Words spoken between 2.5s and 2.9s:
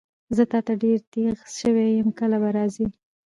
راځي؟